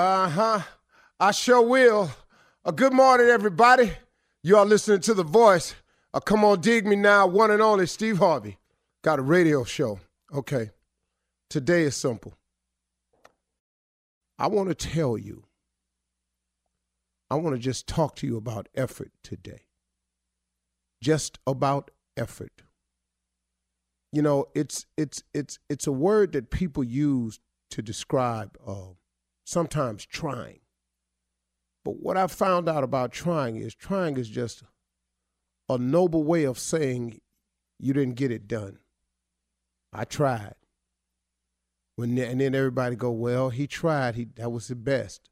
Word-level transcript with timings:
Uh 0.00 0.30
huh. 0.30 0.60
I 1.20 1.30
sure 1.30 1.60
will. 1.60 2.10
Uh, 2.64 2.70
good 2.70 2.94
morning, 2.94 3.26
everybody. 3.26 3.92
You 4.42 4.56
are 4.56 4.64
listening 4.64 5.00
to 5.00 5.12
The 5.12 5.24
Voice. 5.24 5.74
Uh, 6.14 6.20
come 6.20 6.42
on, 6.42 6.62
dig 6.62 6.86
me 6.86 6.96
now. 6.96 7.26
One 7.26 7.50
and 7.50 7.60
only 7.60 7.86
Steve 7.86 8.16
Harvey. 8.16 8.56
Got 9.04 9.18
a 9.18 9.22
radio 9.22 9.62
show. 9.62 10.00
Okay. 10.32 10.70
Today 11.50 11.82
is 11.82 11.96
simple. 11.96 12.32
I 14.38 14.46
want 14.46 14.70
to 14.70 14.74
tell 14.74 15.18
you, 15.18 15.44
I 17.30 17.34
want 17.34 17.54
to 17.54 17.60
just 17.60 17.86
talk 17.86 18.16
to 18.16 18.26
you 18.26 18.38
about 18.38 18.70
effort 18.74 19.12
today. 19.22 19.66
Just 21.02 21.38
about 21.46 21.90
effort. 22.16 22.62
You 24.12 24.22
know, 24.22 24.46
it's 24.54 24.86
it's 24.96 25.22
it's 25.34 25.58
it's 25.68 25.86
a 25.86 25.92
word 25.92 26.32
that 26.32 26.48
people 26.48 26.82
use 26.82 27.38
to 27.72 27.82
describe 27.82 28.56
uh, 28.66 28.94
sometimes 29.50 30.06
trying. 30.06 30.60
But 31.84 31.96
what 32.00 32.16
I 32.16 32.26
found 32.26 32.68
out 32.68 32.84
about 32.84 33.12
trying 33.12 33.56
is 33.56 33.74
trying 33.74 34.16
is 34.16 34.28
just 34.28 34.62
a 35.68 35.76
noble 35.76 36.22
way 36.22 36.44
of 36.44 36.58
saying 36.58 37.20
you 37.78 37.92
didn't 37.92 38.14
get 38.14 38.30
it 38.30 38.46
done. 38.46 38.78
I 39.92 40.04
tried. 40.04 40.54
When 41.96 42.16
and 42.18 42.40
then 42.40 42.54
everybody 42.54 42.96
go, 42.96 43.10
well, 43.10 43.50
he 43.50 43.66
tried. 43.66 44.14
He 44.14 44.26
that 44.36 44.52
was 44.52 44.68
the 44.68 44.76
best. 44.76 45.28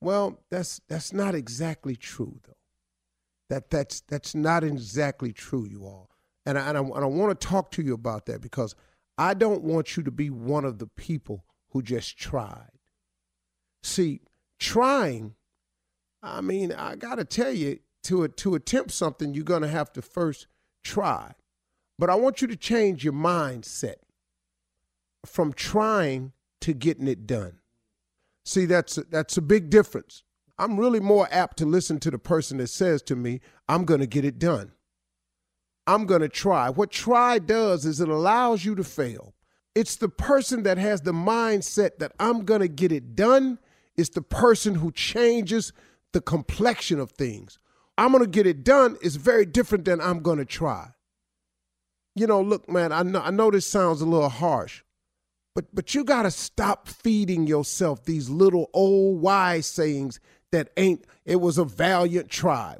Well, 0.00 0.40
that's 0.50 0.80
that's 0.88 1.12
not 1.12 1.34
exactly 1.34 1.96
true 1.96 2.40
though. 2.46 2.56
That 3.50 3.70
that's 3.70 4.00
that's 4.00 4.34
not 4.34 4.64
exactly 4.64 5.32
true, 5.32 5.64
you 5.64 5.84
all. 5.84 6.10
And 6.44 6.58
I, 6.58 6.68
and 6.68 6.76
I, 6.76 6.80
and 6.80 7.04
I 7.04 7.06
want 7.06 7.38
to 7.38 7.46
talk 7.46 7.70
to 7.72 7.82
you 7.82 7.94
about 7.94 8.26
that 8.26 8.40
because 8.40 8.74
I 9.16 9.32
don't 9.34 9.62
want 9.62 9.96
you 9.96 10.02
to 10.02 10.10
be 10.10 10.28
one 10.28 10.64
of 10.64 10.78
the 10.78 10.88
people 10.88 11.44
who 11.70 11.82
just 11.82 12.18
tried. 12.18 12.73
See, 13.94 14.22
trying, 14.58 15.36
I 16.20 16.40
mean, 16.40 16.72
I 16.72 16.96
got 16.96 17.14
to 17.16 17.24
tell 17.24 17.52
you, 17.52 17.78
to, 18.02 18.26
to 18.26 18.56
attempt 18.56 18.90
something, 18.90 19.34
you're 19.34 19.44
going 19.44 19.62
to 19.62 19.68
have 19.68 19.92
to 19.92 20.02
first 20.02 20.48
try. 20.82 21.34
But 21.96 22.10
I 22.10 22.16
want 22.16 22.42
you 22.42 22.48
to 22.48 22.56
change 22.56 23.04
your 23.04 23.12
mindset 23.12 23.98
from 25.24 25.52
trying 25.52 26.32
to 26.62 26.74
getting 26.74 27.06
it 27.06 27.24
done. 27.24 27.60
See, 28.44 28.64
that's 28.64 28.98
a, 28.98 29.04
that's 29.04 29.36
a 29.36 29.42
big 29.42 29.70
difference. 29.70 30.24
I'm 30.58 30.76
really 30.76 30.98
more 30.98 31.28
apt 31.30 31.58
to 31.58 31.64
listen 31.64 32.00
to 32.00 32.10
the 32.10 32.18
person 32.18 32.58
that 32.58 32.70
says 32.70 33.00
to 33.02 33.14
me, 33.14 33.40
I'm 33.68 33.84
going 33.84 34.00
to 34.00 34.08
get 34.08 34.24
it 34.24 34.40
done. 34.40 34.72
I'm 35.86 36.06
going 36.06 36.22
to 36.22 36.28
try. 36.28 36.68
What 36.68 36.90
try 36.90 37.38
does 37.38 37.86
is 37.86 38.00
it 38.00 38.08
allows 38.08 38.64
you 38.64 38.74
to 38.74 38.82
fail. 38.82 39.34
It's 39.76 39.94
the 39.94 40.08
person 40.08 40.64
that 40.64 40.78
has 40.78 41.02
the 41.02 41.12
mindset 41.12 41.98
that 41.98 42.10
I'm 42.18 42.44
going 42.44 42.60
to 42.60 42.66
get 42.68 42.90
it 42.90 43.14
done 43.14 43.60
is 43.96 44.10
the 44.10 44.22
person 44.22 44.76
who 44.76 44.90
changes 44.92 45.72
the 46.12 46.20
complexion 46.20 47.00
of 47.00 47.12
things. 47.12 47.58
I'm 47.96 48.12
going 48.12 48.24
to 48.24 48.30
get 48.30 48.46
it 48.46 48.64
done 48.64 48.96
is 49.02 49.16
very 49.16 49.46
different 49.46 49.84
than 49.84 50.00
I'm 50.00 50.20
going 50.20 50.38
to 50.38 50.44
try. 50.44 50.90
You 52.16 52.26
know, 52.26 52.40
look, 52.40 52.68
man, 52.68 52.92
I 52.92 53.02
know, 53.02 53.20
I 53.20 53.30
know 53.30 53.50
this 53.50 53.66
sounds 53.66 54.00
a 54.00 54.06
little 54.06 54.28
harsh, 54.28 54.82
but 55.54 55.74
but 55.74 55.94
you 55.94 56.04
got 56.04 56.22
to 56.22 56.30
stop 56.30 56.88
feeding 56.88 57.46
yourself 57.46 58.04
these 58.04 58.30
little 58.30 58.70
old 58.72 59.20
wise 59.20 59.66
sayings 59.66 60.20
that 60.52 60.70
ain't 60.76 61.04
it 61.24 61.40
was 61.40 61.58
a 61.58 61.64
valiant 61.64 62.28
try. 62.28 62.76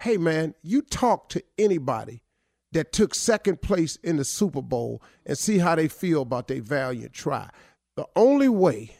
Hey 0.00 0.16
man, 0.16 0.54
you 0.62 0.82
talk 0.82 1.28
to 1.30 1.42
anybody 1.58 2.22
that 2.72 2.92
took 2.92 3.14
second 3.14 3.62
place 3.62 3.96
in 3.96 4.16
the 4.16 4.24
Super 4.24 4.62
Bowl 4.62 5.02
and 5.26 5.38
see 5.38 5.58
how 5.58 5.74
they 5.74 5.88
feel 5.88 6.22
about 6.22 6.48
their 6.48 6.60
valiant 6.60 7.12
try. 7.12 7.48
The 7.96 8.06
only 8.14 8.48
way 8.48 8.96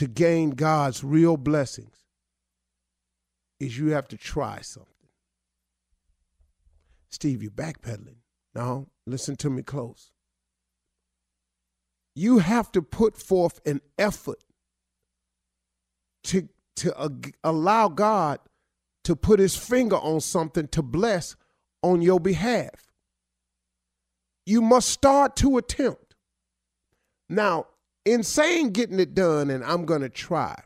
to 0.00 0.06
gain 0.06 0.48
God's 0.48 1.04
real 1.04 1.36
blessings 1.36 2.06
is 3.58 3.76
you 3.76 3.88
have 3.88 4.08
to 4.08 4.16
try 4.16 4.62
something. 4.62 4.88
Steve, 7.10 7.42
you're 7.42 7.52
backpedaling. 7.52 8.16
No, 8.54 8.88
listen 9.06 9.36
to 9.36 9.50
me 9.50 9.62
close. 9.62 10.10
You 12.14 12.38
have 12.38 12.72
to 12.72 12.80
put 12.80 13.14
forth 13.14 13.60
an 13.66 13.82
effort 13.98 14.42
to, 16.24 16.48
to 16.76 16.98
uh, 16.98 17.10
allow 17.44 17.88
God 17.88 18.38
to 19.04 19.14
put 19.14 19.38
his 19.38 19.54
finger 19.54 19.96
on 19.96 20.22
something 20.22 20.66
to 20.68 20.80
bless 20.80 21.36
on 21.82 22.00
your 22.00 22.20
behalf. 22.20 22.90
You 24.46 24.62
must 24.62 24.88
start 24.88 25.36
to 25.36 25.58
attempt. 25.58 26.14
Now, 27.28 27.66
in 28.04 28.22
saying 28.22 28.70
getting 28.70 29.00
it 29.00 29.14
done 29.14 29.50
and 29.50 29.64
I'm 29.64 29.84
going 29.84 30.00
to 30.00 30.08
try, 30.08 30.62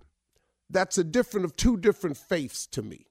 that's 0.70 0.98
a 0.98 1.04
different 1.04 1.44
of 1.44 1.56
two 1.56 1.76
different 1.76 2.16
faiths 2.16 2.66
to 2.68 2.82
me. 2.82 3.06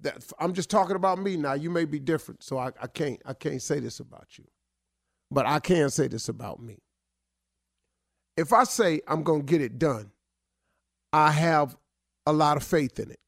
That 0.00 0.24
I'm 0.38 0.54
just 0.54 0.70
talking 0.70 0.96
about 0.96 1.18
me 1.18 1.36
now. 1.36 1.52
You 1.52 1.68
may 1.70 1.84
be 1.84 1.98
different, 1.98 2.42
so 2.42 2.58
I, 2.58 2.70
I 2.80 2.86
can't 2.86 3.20
I 3.26 3.34
can't 3.34 3.60
say 3.60 3.80
this 3.80 4.00
about 4.00 4.38
you, 4.38 4.44
but 5.30 5.44
I 5.44 5.58
can 5.58 5.90
say 5.90 6.08
this 6.08 6.28
about 6.28 6.60
me. 6.60 6.78
If 8.36 8.52
I 8.54 8.64
say 8.64 9.02
I'm 9.06 9.22
going 9.22 9.40
to 9.40 9.46
get 9.46 9.60
it 9.60 9.78
done, 9.78 10.12
I 11.12 11.32
have 11.32 11.76
a 12.24 12.32
lot 12.32 12.56
of 12.56 12.62
faith 12.62 12.98
in 12.98 13.10
it. 13.10 13.20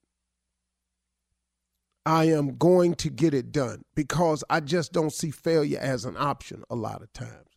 I 2.06 2.24
am 2.24 2.56
going 2.56 2.94
to 2.96 3.10
get 3.10 3.34
it 3.34 3.52
done 3.52 3.82
because 3.94 4.42
I 4.50 4.60
just 4.60 4.92
don't 4.92 5.12
see 5.12 5.30
failure 5.30 5.78
as 5.78 6.04
an 6.04 6.16
option 6.16 6.64
a 6.70 6.74
lot 6.74 7.02
of 7.02 7.12
times. 7.12 7.51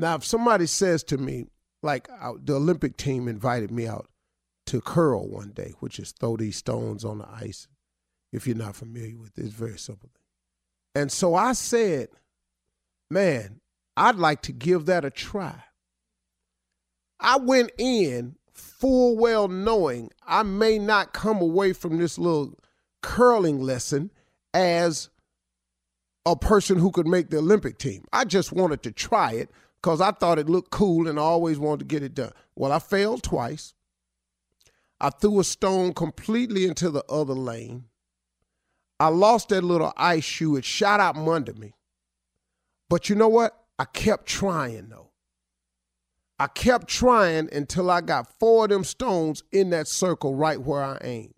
Now, 0.00 0.14
if 0.14 0.24
somebody 0.24 0.64
says 0.64 1.02
to 1.04 1.18
me, 1.18 1.44
like 1.82 2.08
the 2.42 2.54
Olympic 2.54 2.96
team 2.96 3.28
invited 3.28 3.70
me 3.70 3.86
out 3.86 4.08
to 4.66 4.80
curl 4.80 5.28
one 5.28 5.50
day, 5.50 5.74
which 5.80 5.98
is 5.98 6.12
throw 6.12 6.38
these 6.38 6.56
stones 6.56 7.04
on 7.04 7.18
the 7.18 7.28
ice. 7.28 7.68
If 8.32 8.46
you're 8.46 8.56
not 8.56 8.76
familiar 8.76 9.18
with 9.18 9.36
it, 9.38 9.44
it's 9.44 9.54
very 9.54 9.78
simple. 9.78 10.10
And 10.94 11.12
so 11.12 11.34
I 11.34 11.52
said, 11.52 12.08
man, 13.10 13.60
I'd 13.94 14.16
like 14.16 14.40
to 14.42 14.52
give 14.52 14.86
that 14.86 15.04
a 15.04 15.10
try. 15.10 15.64
I 17.18 17.36
went 17.36 17.70
in 17.76 18.36
full 18.54 19.18
well 19.18 19.48
knowing 19.48 20.10
I 20.26 20.44
may 20.44 20.78
not 20.78 21.12
come 21.12 21.42
away 21.42 21.74
from 21.74 21.98
this 21.98 22.18
little 22.18 22.58
curling 23.02 23.60
lesson 23.60 24.10
as 24.54 25.10
a 26.24 26.36
person 26.36 26.78
who 26.78 26.90
could 26.90 27.06
make 27.06 27.28
the 27.28 27.38
Olympic 27.38 27.76
team. 27.76 28.04
I 28.14 28.24
just 28.24 28.50
wanted 28.50 28.82
to 28.84 28.92
try 28.92 29.32
it 29.32 29.50
because 29.82 30.00
I 30.00 30.10
thought 30.10 30.38
it 30.38 30.48
looked 30.48 30.70
cool 30.70 31.08
and 31.08 31.18
I 31.18 31.22
always 31.22 31.58
wanted 31.58 31.80
to 31.80 31.84
get 31.86 32.02
it 32.02 32.14
done. 32.14 32.32
Well, 32.54 32.72
I 32.72 32.78
failed 32.78 33.22
twice. 33.22 33.74
I 35.00 35.10
threw 35.10 35.40
a 35.40 35.44
stone 35.44 35.94
completely 35.94 36.66
into 36.66 36.90
the 36.90 37.04
other 37.08 37.32
lane. 37.32 37.84
I 38.98 39.08
lost 39.08 39.48
that 39.48 39.64
little 39.64 39.92
ice 39.96 40.24
shoe. 40.24 40.56
It 40.56 40.64
shot 40.64 41.00
out 41.00 41.14
from 41.14 41.28
under 41.28 41.54
me. 41.54 41.72
But 42.90 43.08
you 43.08 43.14
know 43.14 43.28
what? 43.28 43.56
I 43.78 43.86
kept 43.86 44.26
trying 44.26 44.90
though. 44.90 45.10
I 46.38 46.46
kept 46.46 46.88
trying 46.88 47.52
until 47.52 47.90
I 47.90 48.00
got 48.00 48.38
four 48.38 48.64
of 48.64 48.70
them 48.70 48.84
stones 48.84 49.42
in 49.52 49.70
that 49.70 49.88
circle 49.88 50.34
right 50.34 50.60
where 50.60 50.82
I 50.82 50.98
aimed. 51.02 51.34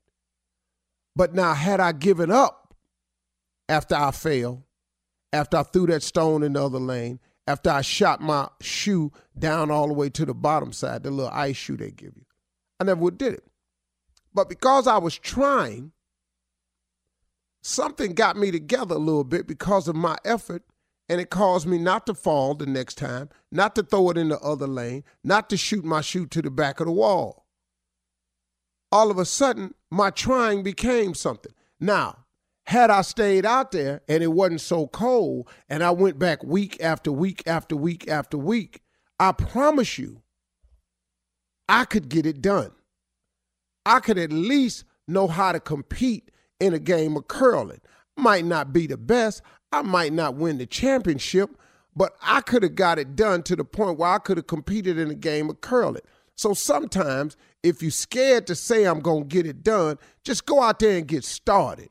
But 1.14 1.34
now, 1.34 1.54
had 1.54 1.80
I 1.80 1.92
given 1.92 2.30
up 2.30 2.74
after 3.68 3.94
I 3.94 4.12
failed, 4.12 4.62
after 5.32 5.58
I 5.58 5.62
threw 5.64 5.86
that 5.88 6.02
stone 6.02 6.42
in 6.42 6.54
the 6.54 6.64
other 6.64 6.78
lane, 6.78 7.20
after 7.46 7.70
I 7.70 7.82
shot 7.82 8.20
my 8.20 8.48
shoe 8.60 9.12
down 9.38 9.70
all 9.70 9.88
the 9.88 9.94
way 9.94 10.10
to 10.10 10.24
the 10.24 10.34
bottom 10.34 10.72
side, 10.72 11.02
the 11.02 11.10
little 11.10 11.32
ice 11.32 11.56
shoe 11.56 11.76
they 11.76 11.90
give 11.90 12.16
you, 12.16 12.24
I 12.78 12.84
never 12.84 13.00
would 13.00 13.18
did 13.18 13.34
it. 13.34 13.44
But 14.34 14.48
because 14.48 14.86
I 14.86 14.98
was 14.98 15.18
trying, 15.18 15.92
something 17.62 18.14
got 18.14 18.36
me 18.36 18.50
together 18.50 18.94
a 18.94 18.98
little 18.98 19.24
bit 19.24 19.46
because 19.46 19.88
of 19.88 19.96
my 19.96 20.16
effort, 20.24 20.62
and 21.08 21.20
it 21.20 21.30
caused 21.30 21.66
me 21.66 21.78
not 21.78 22.06
to 22.06 22.14
fall 22.14 22.54
the 22.54 22.64
next 22.64 22.96
time, 22.96 23.28
not 23.50 23.74
to 23.74 23.82
throw 23.82 24.10
it 24.10 24.16
in 24.16 24.28
the 24.28 24.40
other 24.40 24.66
lane, 24.66 25.04
not 25.22 25.50
to 25.50 25.56
shoot 25.56 25.84
my 25.84 26.00
shoe 26.00 26.26
to 26.26 26.40
the 26.40 26.50
back 26.50 26.80
of 26.80 26.86
the 26.86 26.92
wall 26.92 27.42
all 28.92 29.10
of 29.10 29.18
a 29.18 29.24
sudden 29.24 29.74
my 29.90 30.10
trying 30.10 30.62
became 30.62 31.14
something. 31.14 31.52
Now, 31.80 32.21
had 32.66 32.90
I 32.90 33.02
stayed 33.02 33.44
out 33.44 33.72
there 33.72 34.02
and 34.08 34.22
it 34.22 34.28
wasn't 34.28 34.60
so 34.60 34.86
cold 34.86 35.48
and 35.68 35.82
I 35.82 35.90
went 35.90 36.18
back 36.18 36.44
week 36.44 36.80
after 36.80 37.10
week 37.10 37.42
after 37.46 37.76
week 37.76 38.08
after 38.08 38.38
week, 38.38 38.82
I 39.18 39.32
promise 39.32 39.98
you, 39.98 40.22
I 41.68 41.84
could 41.84 42.08
get 42.08 42.26
it 42.26 42.40
done. 42.40 42.72
I 43.84 44.00
could 44.00 44.18
at 44.18 44.32
least 44.32 44.84
know 45.08 45.26
how 45.26 45.52
to 45.52 45.60
compete 45.60 46.30
in 46.60 46.74
a 46.74 46.78
game 46.78 47.16
of 47.16 47.28
curling. 47.28 47.80
Might 48.16 48.44
not 48.44 48.72
be 48.72 48.86
the 48.86 48.96
best, 48.96 49.42
I 49.72 49.82
might 49.82 50.12
not 50.12 50.34
win 50.36 50.58
the 50.58 50.66
championship, 50.66 51.50
but 51.96 52.14
I 52.22 52.40
could 52.42 52.62
have 52.62 52.74
got 52.74 52.98
it 52.98 53.16
done 53.16 53.42
to 53.44 53.56
the 53.56 53.64
point 53.64 53.98
where 53.98 54.10
I 54.10 54.18
could 54.18 54.36
have 54.36 54.46
competed 54.46 54.98
in 54.98 55.10
a 55.10 55.14
game 55.14 55.50
of 55.50 55.60
curling. 55.60 56.02
So 56.36 56.54
sometimes, 56.54 57.36
if 57.62 57.82
you're 57.82 57.90
scared 57.90 58.46
to 58.46 58.54
say, 58.54 58.84
I'm 58.84 59.00
going 59.00 59.28
to 59.28 59.28
get 59.28 59.46
it 59.46 59.62
done, 59.62 59.98
just 60.24 60.46
go 60.46 60.62
out 60.62 60.78
there 60.78 60.98
and 60.98 61.06
get 61.06 61.24
started. 61.24 61.88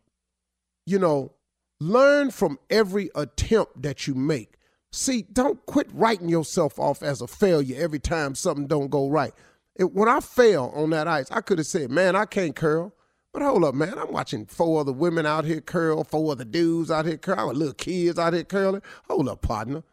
You 0.85 0.99
know, 0.99 1.33
learn 1.79 2.31
from 2.31 2.59
every 2.69 3.09
attempt 3.15 3.81
that 3.81 4.07
you 4.07 4.15
make. 4.15 4.57
See, 4.91 5.23
don't 5.31 5.65
quit 5.65 5.89
writing 5.93 6.29
yourself 6.29 6.77
off 6.77 7.01
as 7.01 7.21
a 7.21 7.27
failure 7.27 7.81
every 7.81 7.99
time 7.99 8.35
something 8.35 8.67
don't 8.67 8.89
go 8.89 9.09
right. 9.09 9.33
It, 9.75 9.93
when 9.93 10.09
I 10.09 10.19
fell 10.19 10.69
on 10.71 10.89
that 10.89 11.07
ice, 11.07 11.31
I 11.31 11.41
could 11.41 11.59
have 11.59 11.67
said, 11.67 11.91
"Man, 11.91 12.15
I 12.15 12.25
can't 12.25 12.55
curl." 12.55 12.93
But 13.31 13.41
hold 13.41 13.63
up, 13.63 13.73
man. 13.73 13.97
I'm 13.97 14.11
watching 14.11 14.45
four 14.45 14.81
other 14.81 14.91
women 14.91 15.25
out 15.25 15.45
here 15.45 15.61
curl, 15.61 16.03
four 16.03 16.33
other 16.33 16.43
dudes 16.43 16.91
out 16.91 17.05
here 17.05 17.17
curling, 17.17 17.57
little 17.57 17.73
kids 17.73 18.19
out 18.19 18.33
here 18.33 18.43
curling. 18.43 18.81
Hold 19.07 19.29
up, 19.29 19.41
partner. 19.41 19.83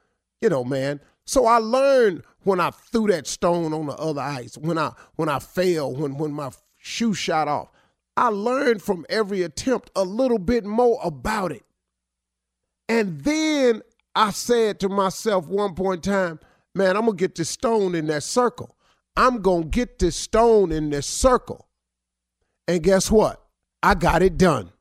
You 0.41 0.49
know, 0.49 0.65
man. 0.65 1.01
So 1.25 1.47
I 1.47 1.59
learned 1.59 2.23
when 2.43 2.59
I 2.59 2.71
threw 2.71 3.07
that 3.09 3.27
stone 3.27 3.73
on 3.73 3.87
the 3.87 3.95
other 3.97 4.21
ice, 4.21 4.59
when 4.59 4.79
I 4.79 4.93
when 5.15 5.29
I 5.29 5.39
fell, 5.39 5.95
when 5.95 6.19
when 6.19 6.33
my 6.33 6.51
shoe 6.77 7.15
shot 7.15 7.47
off. 7.47 7.71
I 8.19 8.31
learned 8.31 8.83
from 8.83 9.07
every 9.09 9.43
attempt 9.43 9.93
a 9.95 10.03
little 10.03 10.41
bit 10.41 10.65
more 10.65 10.99
about 11.05 11.53
it. 11.53 11.65
And 12.89 13.21
then 13.21 13.83
I 14.17 14.33
said 14.33 14.81
to 14.81 14.89
myself 14.89 15.47
one 15.47 15.77
point 15.77 16.05
in 16.05 16.13
time, 16.13 16.41
man, 16.75 16.97
I'm 16.97 17.05
gonna 17.05 17.17
get 17.17 17.37
this 17.37 17.49
stone 17.49 17.95
in 17.95 18.09
that 18.09 18.25
circle. 18.25 18.77
I'm 19.17 19.41
gonna 19.41 19.67
get 19.67 20.01
this 20.01 20.17
stone 20.17 20.73
in 20.73 20.91
this 20.91 21.07
circle. 21.07 21.69
And 22.67 22.83
guess 22.83 23.09
what? 23.09 23.41
I 23.85 23.95
got 23.95 24.23
it 24.23 24.37
done. 24.37 24.73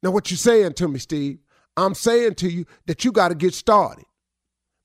Now, 0.00 0.12
what 0.12 0.30
you 0.30 0.36
saying 0.36 0.74
to 0.74 0.86
me, 0.86 1.00
Steve? 1.00 1.40
I'm 1.76 1.94
saying 1.94 2.36
to 2.36 2.48
you 2.48 2.64
that 2.86 3.04
you 3.04 3.10
got 3.10 3.30
to 3.30 3.34
get 3.34 3.54
started 3.54 4.04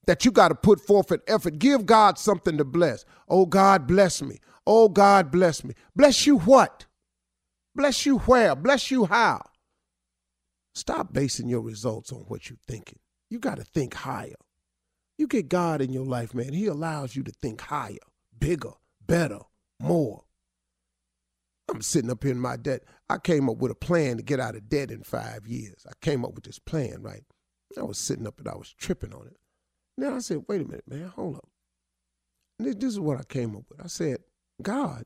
that 0.10 0.26
you 0.26 0.32
got 0.32 0.48
to 0.48 0.56
put 0.56 0.82
forth 0.82 1.12
an 1.12 1.22
effort. 1.28 1.60
Give 1.60 1.86
God 1.86 2.18
something 2.18 2.58
to 2.58 2.66
bless. 2.66 3.06
Oh, 3.28 3.46
God, 3.46 3.86
bless 3.86 4.24
me. 4.24 4.40
Oh, 4.66 4.90
God, 4.90 5.30
bless 5.30 5.64
me. 5.64 5.76
Bless 5.96 6.26
you 6.26 6.40
what? 6.40 6.88
Bless 7.76 8.06
you 8.06 8.20
where? 8.20 8.56
Bless 8.56 8.92
you 8.92 9.06
how? 9.06 9.42
Stop 10.74 11.14
basing 11.14 11.50
your 11.50 11.62
results 11.62 12.12
on 12.12 12.20
what 12.28 12.50
you're 12.50 12.58
thinking. 12.68 13.00
You 13.30 13.40
got 13.40 13.58
to 13.58 13.64
think 13.64 13.94
higher. 13.94 14.36
You 15.18 15.28
get 15.28 15.50
God 15.50 15.82
in 15.82 15.92
your 15.92 16.06
life, 16.06 16.34
man. 16.34 16.54
He 16.54 16.66
allows 16.66 17.16
you 17.16 17.24
to 17.24 17.32
think 17.32 17.62
higher, 17.62 17.98
bigger, 18.38 18.72
better, 19.06 19.40
more. 19.80 20.24
I'm 21.70 21.82
sitting 21.82 22.10
up 22.10 22.24
here 22.24 22.32
in 22.32 22.40
my 22.40 22.58
debt. 22.58 22.84
I 23.10 23.18
came 23.18 23.50
up 23.50 23.58
with 23.58 23.72
a 23.72 23.76
plan 23.76 24.18
to 24.18 24.24
get 24.24 24.40
out 24.40 24.56
of 24.56 24.70
debt 24.70 24.92
in 24.92 25.04
five 25.04 25.46
years. 25.46 25.86
I 25.88 25.92
came 26.02 26.26
up 26.26 26.34
with 26.34 26.46
this 26.46 26.60
plan, 26.60 27.02
right? 27.02 27.24
I 27.78 27.84
was 27.84 27.98
sitting 27.98 28.26
up 28.26 28.40
and 28.40 28.48
I 28.48 28.56
was 28.56 28.74
tripping 28.74 29.14
on 29.14 29.28
it. 29.28 29.38
Then 29.98 30.14
I 30.14 30.20
said, 30.20 30.44
wait 30.48 30.62
a 30.62 30.66
minute, 30.66 30.88
man, 30.88 31.12
hold 31.16 31.36
up. 31.36 31.50
This, 32.58 32.76
this 32.76 32.94
is 32.94 33.00
what 33.00 33.20
I 33.20 33.24
came 33.24 33.56
up 33.56 33.64
with. 33.70 33.84
I 33.84 33.88
said, 33.88 34.20
God 34.62 35.04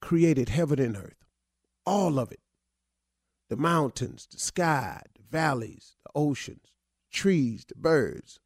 created 0.00 0.48
heaven 0.48 0.78
and 0.78 0.96
earth, 0.96 1.24
all 1.84 2.18
of 2.18 2.32
it 2.32 2.40
the 3.48 3.56
mountains, 3.56 4.26
the 4.30 4.38
sky, 4.38 5.00
the 5.14 5.22
valleys, 5.30 5.94
the 6.04 6.10
oceans, 6.16 6.72
trees, 7.12 7.64
the 7.68 7.76
birds, 7.76 8.40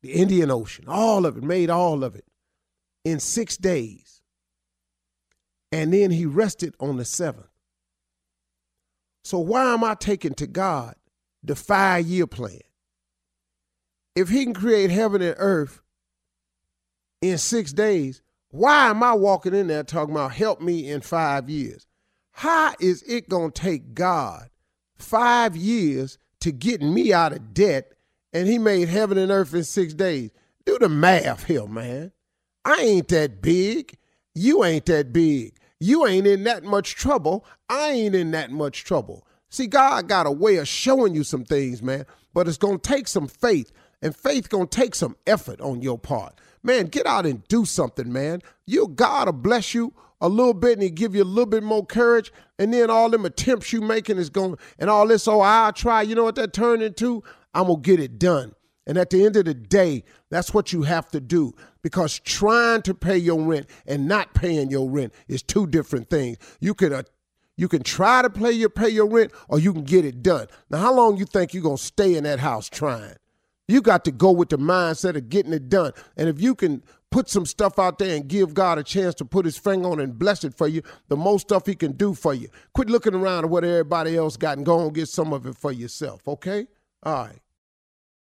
the 0.00 0.12
Indian 0.12 0.50
Ocean, 0.50 0.86
all 0.88 1.26
of 1.26 1.36
it, 1.36 1.42
made 1.42 1.68
all 1.68 2.02
of 2.02 2.14
it 2.14 2.24
in 3.04 3.20
six 3.20 3.58
days. 3.58 4.22
And 5.70 5.92
then 5.92 6.10
he 6.10 6.24
rested 6.24 6.74
on 6.80 6.96
the 6.96 7.04
seventh. 7.04 7.50
So 9.22 9.38
why 9.38 9.74
am 9.74 9.84
I 9.84 9.94
taking 9.94 10.34
to 10.34 10.46
God 10.46 10.94
the 11.42 11.56
five 11.56 12.06
year 12.06 12.26
plan? 12.26 12.60
if 14.14 14.28
he 14.28 14.44
can 14.44 14.54
create 14.54 14.90
heaven 14.90 15.22
and 15.22 15.34
earth 15.38 15.80
in 17.20 17.38
six 17.38 17.72
days, 17.72 18.22
why 18.54 18.88
am 18.88 19.02
I 19.02 19.14
walking 19.14 19.52
in 19.52 19.66
there 19.66 19.82
talking 19.82 20.14
about 20.14 20.30
help 20.30 20.60
me 20.60 20.88
in 20.88 21.00
five 21.00 21.50
years? 21.50 21.88
How 22.30 22.72
is 22.78 23.02
it 23.02 23.28
going 23.28 23.50
to 23.50 23.60
take 23.60 23.94
God 23.94 24.48
five 24.94 25.56
years 25.56 26.18
to 26.38 26.52
get 26.52 26.80
me 26.80 27.12
out 27.12 27.32
of 27.32 27.52
debt 27.52 27.94
and 28.32 28.46
he 28.46 28.58
made 28.58 28.88
heaven 28.88 29.18
and 29.18 29.32
earth 29.32 29.54
in 29.54 29.64
six 29.64 29.92
days? 29.92 30.30
Do 30.64 30.78
the 30.78 30.88
math 30.88 31.46
here, 31.46 31.66
man. 31.66 32.12
I 32.64 32.76
ain't 32.76 33.08
that 33.08 33.42
big. 33.42 33.98
You 34.36 34.62
ain't 34.62 34.86
that 34.86 35.12
big. 35.12 35.56
You 35.80 36.06
ain't 36.06 36.28
in 36.28 36.44
that 36.44 36.62
much 36.62 36.94
trouble. 36.94 37.44
I 37.68 37.90
ain't 37.90 38.14
in 38.14 38.30
that 38.30 38.52
much 38.52 38.84
trouble. 38.84 39.26
See, 39.50 39.66
God 39.66 40.06
got 40.06 40.28
a 40.28 40.30
way 40.30 40.58
of 40.58 40.68
showing 40.68 41.12
you 41.12 41.24
some 41.24 41.44
things, 41.44 41.82
man, 41.82 42.06
but 42.32 42.46
it's 42.46 42.56
going 42.56 42.78
to 42.78 42.88
take 42.88 43.08
some 43.08 43.26
faith. 43.26 43.72
And 44.02 44.14
faith 44.14 44.48
gonna 44.48 44.66
take 44.66 44.94
some 44.94 45.16
effort 45.26 45.60
on 45.60 45.82
your 45.82 45.98
part. 45.98 46.40
Man, 46.62 46.86
get 46.86 47.06
out 47.06 47.26
and 47.26 47.46
do 47.48 47.64
something, 47.64 48.12
man. 48.12 48.42
You 48.66 48.88
God 48.88 49.26
will 49.26 49.32
bless 49.32 49.74
you 49.74 49.92
a 50.20 50.28
little 50.28 50.54
bit 50.54 50.74
and 50.74 50.82
he 50.82 50.90
give 50.90 51.14
you 51.14 51.22
a 51.22 51.24
little 51.24 51.46
bit 51.46 51.62
more 51.62 51.84
courage. 51.84 52.32
And 52.58 52.72
then 52.72 52.90
all 52.90 53.10
them 53.10 53.24
attempts 53.24 53.72
you 53.72 53.80
making 53.80 54.18
is 54.18 54.30
going 54.30 54.56
and 54.78 54.88
all 54.88 55.06
this, 55.06 55.28
oh, 55.28 55.40
I'll 55.40 55.72
try. 55.72 56.02
You 56.02 56.14
know 56.14 56.24
what 56.24 56.36
that 56.36 56.52
turned 56.52 56.82
into? 56.82 57.22
I'm 57.52 57.66
gonna 57.66 57.80
get 57.80 58.00
it 58.00 58.18
done. 58.18 58.54
And 58.86 58.98
at 58.98 59.10
the 59.10 59.24
end 59.24 59.36
of 59.36 59.46
the 59.46 59.54
day, 59.54 60.04
that's 60.30 60.52
what 60.52 60.72
you 60.72 60.82
have 60.82 61.08
to 61.08 61.20
do 61.20 61.54
because 61.82 62.18
trying 62.18 62.82
to 62.82 62.94
pay 62.94 63.16
your 63.16 63.40
rent 63.40 63.66
and 63.86 64.06
not 64.06 64.34
paying 64.34 64.70
your 64.70 64.90
rent 64.90 65.14
is 65.28 65.42
two 65.42 65.66
different 65.66 66.10
things. 66.10 66.36
You 66.60 66.74
can 66.74 66.92
uh, 66.92 67.02
you 67.56 67.68
can 67.68 67.82
try 67.82 68.22
to 68.22 68.30
pay 68.30 68.52
your 68.52 68.68
pay 68.68 68.88
your 68.88 69.06
rent 69.06 69.32
or 69.48 69.58
you 69.58 69.72
can 69.72 69.84
get 69.84 70.04
it 70.04 70.22
done. 70.22 70.48
Now, 70.70 70.78
how 70.78 70.94
long 70.94 71.16
you 71.16 71.24
think 71.24 71.54
you're 71.54 71.62
going 71.62 71.76
to 71.76 71.82
stay 71.82 72.14
in 72.16 72.24
that 72.24 72.40
house 72.40 72.68
trying? 72.68 73.16
You 73.66 73.80
got 73.80 74.04
to 74.04 74.12
go 74.12 74.30
with 74.30 74.50
the 74.50 74.58
mindset 74.58 75.16
of 75.16 75.28
getting 75.28 75.52
it 75.52 75.68
done. 75.68 75.92
And 76.16 76.28
if 76.28 76.40
you 76.40 76.54
can 76.54 76.82
put 77.10 77.28
some 77.28 77.46
stuff 77.46 77.78
out 77.78 77.98
there 77.98 78.16
and 78.16 78.28
give 78.28 78.54
God 78.54 78.78
a 78.78 78.82
chance 78.82 79.14
to 79.16 79.24
put 79.24 79.44
his 79.44 79.56
finger 79.56 79.88
on 79.88 80.00
and 80.00 80.18
bless 80.18 80.44
it 80.44 80.54
for 80.54 80.68
you, 80.68 80.82
the 81.08 81.16
most 81.16 81.42
stuff 81.42 81.64
he 81.66 81.74
can 81.74 81.92
do 81.92 82.12
for 82.12 82.34
you. 82.34 82.48
Quit 82.74 82.90
looking 82.90 83.14
around 83.14 83.44
at 83.44 83.50
what 83.50 83.64
everybody 83.64 84.16
else 84.16 84.36
got 84.36 84.56
and 84.56 84.66
go 84.66 84.84
and 84.84 84.94
get 84.94 85.08
some 85.08 85.32
of 85.32 85.46
it 85.46 85.56
for 85.56 85.72
yourself, 85.72 86.26
okay? 86.28 86.66
All 87.04 87.26
right. 87.26 87.38